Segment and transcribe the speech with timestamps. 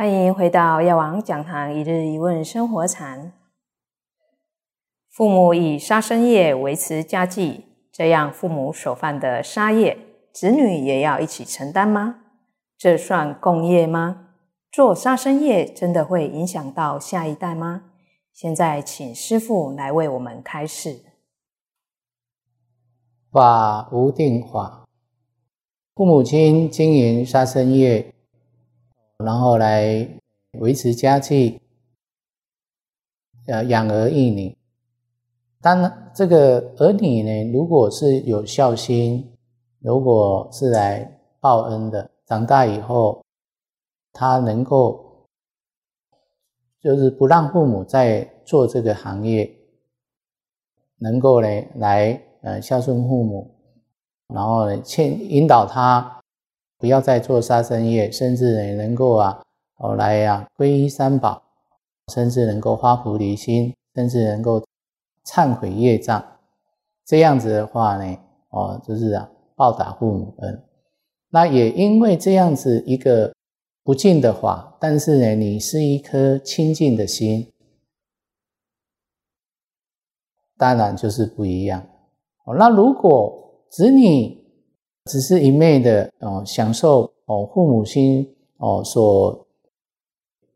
[0.00, 3.34] 欢迎回到药王讲堂一日一问生活禅。
[5.10, 9.98] 父母以杀生业维持家计，这样父母所犯的杀业，
[10.32, 12.20] 子女也要一起承担吗？
[12.78, 14.28] 这算共业吗？
[14.72, 17.82] 做杀生业真的会影响到下一代吗？
[18.32, 21.00] 现在请师父来为我们开示。
[23.30, 24.86] 法无定法，
[25.94, 28.14] 父母亲经营杀生业。
[29.24, 30.08] 然后来
[30.58, 31.60] 维持家计，
[33.46, 34.56] 呃，养儿育女。
[35.60, 39.36] 当然，这个儿女呢，如果是有孝心，
[39.80, 43.22] 如果是来报恩的，长大以后，
[44.12, 45.26] 他能够
[46.80, 49.50] 就是不让父母在做这个行业，
[50.96, 53.54] 能够呢来呃孝顺父母，
[54.28, 56.19] 然后呢劝引导他。
[56.80, 59.42] 不要再做杀生业，甚至呢能够啊，
[59.76, 61.42] 哦来呀皈依三宝，
[62.10, 64.64] 甚至能够发菩提心，甚至能够
[65.26, 66.24] 忏悔业障，
[67.04, 68.16] 这样子的话呢，
[68.48, 70.64] 哦就是啊报答父母恩。
[71.28, 73.30] 那也因为这样子一个
[73.84, 77.52] 不敬的话，但是呢你是一颗清净的心，
[80.56, 81.86] 当然就是不一样。
[82.46, 84.39] 哦，那如果子女。
[85.10, 89.44] 只是一昧的哦，享受哦，父母亲哦所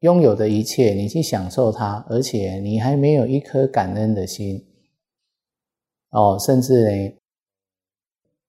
[0.00, 4.66] 拥有的一切，你去享受它，而且你还没有一颗感恩的心
[6.12, 7.14] 哦，甚至呢，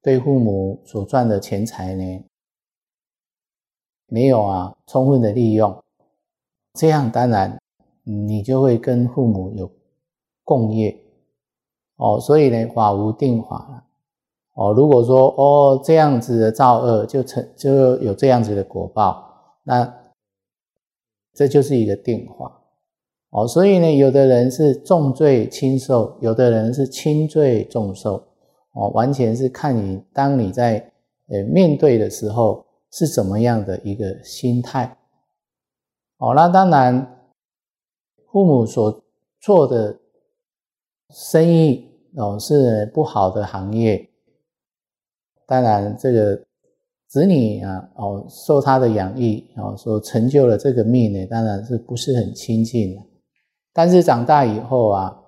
[0.00, 2.24] 对父母所赚的钱财呢，
[4.06, 5.82] 没有啊充分的利用，
[6.74, 7.60] 这样当然
[8.04, 9.68] 你就会跟父母有
[10.44, 10.96] 共业
[11.96, 13.84] 哦，所以呢，法无定法。
[14.58, 19.24] 哦，如果说哦这样子的造恶就成就有这样子的果报，
[19.62, 19.94] 那
[21.32, 22.60] 这就是一个定化。
[23.30, 28.16] 哦，所以呢，有的人是重罪轻受，有的人是轻罪重受。
[28.72, 30.92] 哦，完全是看你当你在
[31.28, 34.98] 呃面对的时候是怎么样的一个心态。
[36.16, 37.30] 哦，那当然，
[38.32, 39.04] 父母所
[39.40, 39.96] 做的
[41.10, 44.04] 生意哦是不好的行业。
[45.48, 46.38] 当然，这个
[47.06, 53.02] 子女啊，哦，受他的养育，哦，所成就了这个命呢，当然是不是很亲近的。
[53.72, 55.18] 但是长大以后啊，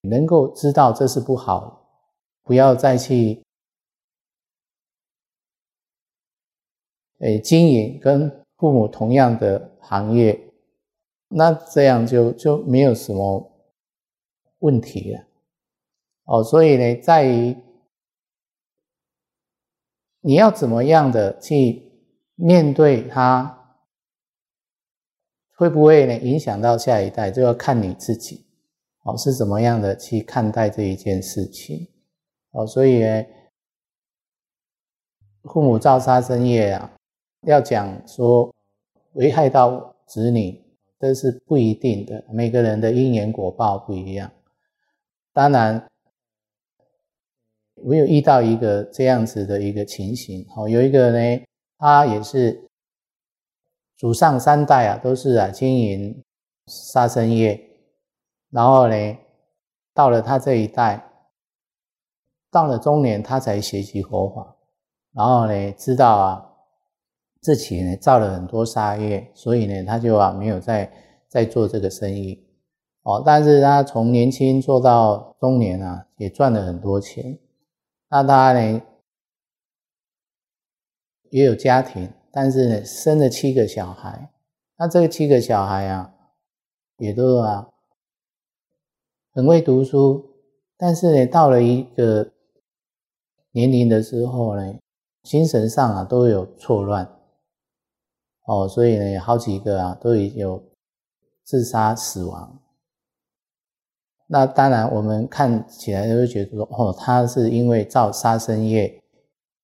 [0.00, 1.86] 能够知道这是不好，
[2.42, 3.44] 不要再去，
[7.20, 10.36] 诶，经营跟父母同样的行业，
[11.28, 13.52] 那这样就就没有什么
[14.58, 15.24] 问题了。
[16.24, 17.56] 哦，所以呢，在于。
[20.26, 21.82] 你要怎么样的去
[22.34, 23.58] 面对它？
[25.54, 27.30] 会不会呢影响到下一代？
[27.30, 28.46] 就要看你自己
[29.02, 31.88] 哦，是怎么样的去看待这一件事情
[32.52, 32.66] 哦。
[32.66, 33.24] 所以呢，
[35.42, 36.90] 父母造杀生业啊，
[37.42, 38.50] 要讲说
[39.12, 40.58] 危害到子女，
[40.98, 42.24] 这是不一定的。
[42.30, 44.32] 每个人的因缘果报不一样，
[45.34, 45.86] 当然。
[47.82, 51.44] 我有遇到一个这样子的一个情形，哦，有一个呢，
[51.76, 52.68] 他也是
[53.96, 56.22] 祖上三代啊，都是啊经营
[56.66, 57.60] 杀生业，
[58.50, 58.94] 然后呢，
[59.92, 61.04] 到了他这一代，
[62.50, 64.56] 到了中年，他才学习佛法，
[65.12, 66.50] 然后呢，知道啊
[67.40, 70.90] 自己呢造了很多杀业，所以呢，他就啊没有再
[71.28, 72.46] 再做这个生意，
[73.02, 77.36] 哦，但是他从年轻做到中年啊，也赚了很多钱。
[78.14, 78.80] 那他呢，
[81.30, 84.30] 也有家庭，但是呢，生了七个小孩。
[84.76, 86.14] 那这个七个小孩啊，
[86.98, 87.70] 也都啊，
[89.32, 90.30] 很会读书，
[90.76, 92.30] 但是呢，到了一个
[93.50, 94.78] 年龄的时候呢，
[95.24, 97.18] 精神上啊都有错乱。
[98.44, 100.62] 哦，所以呢，好几个啊都已有
[101.42, 102.62] 自杀死亡。
[104.26, 109.02] 那当然，我们看起来就会觉得说，哦，他是因为造杀生业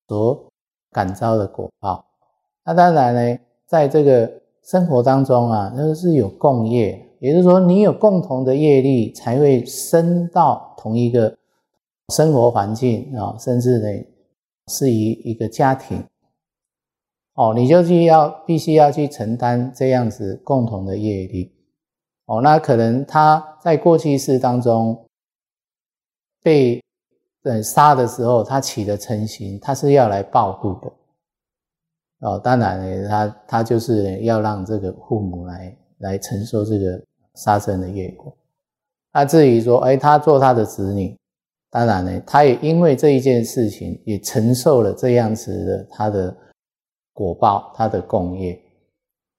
[0.06, 0.50] 所
[0.92, 2.04] 感召的果报。
[2.64, 4.30] 那当然呢，在这个
[4.62, 11.34] 生活当中啊，那是有共业，也就是说，你有共同的业力，才会生到同一个
[12.14, 13.88] 生活环境啊，甚至呢，
[14.68, 16.04] 是一一个家庭。
[17.34, 21.50] 哦，你就去要必须要去承担这样子共同的业力。
[22.30, 25.04] 哦，那可能他在过去世当中
[26.44, 26.80] 被
[27.42, 30.92] 呃杀的时候，他起了嗔心，他是要来报复的。
[32.20, 37.02] 哦，当然呢，他他就是要让这个父母来来承受这个
[37.34, 38.32] 杀生的业果。
[39.12, 41.18] 那至于说，哎，他做他的子女，
[41.68, 46.36] 当然呢，他也因为这一件事情，也承受了这样子的他的
[47.12, 48.56] 果报，他的共业。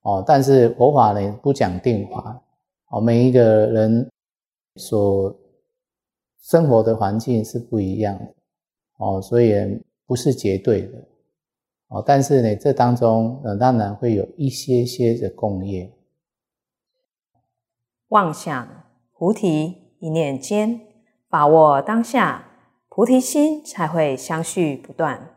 [0.02, 2.41] 哦，但是佛法呢不讲定法，
[2.92, 4.06] 哦，每一个人
[4.76, 5.34] 所
[6.42, 8.34] 生活的环境是不一样的，
[8.98, 9.54] 哦，所以
[10.06, 11.08] 不是绝对的，
[11.88, 15.90] 哦，但是呢，这当中呃，当然会有一些些的共业。
[18.08, 18.84] 妄想
[19.14, 20.82] 菩提一念间，
[21.30, 22.44] 把握当下，
[22.90, 25.30] 菩提心才会相续不断。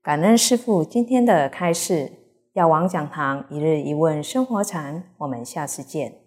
[0.00, 2.12] 感恩师父今天的开示。
[2.52, 6.21] 药王讲堂一日一问生活禅，我们下次见。